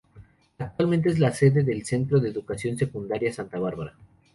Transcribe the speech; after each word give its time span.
Actualmente 0.57 1.09
es 1.09 1.19
la 1.19 1.31
sede 1.31 1.61
del 1.61 1.85
Centro 1.85 2.19
de 2.19 2.29
Educación 2.29 2.75
Secundaria 2.75 3.31
Santa 3.31 3.59
Bárbara. 3.59 3.93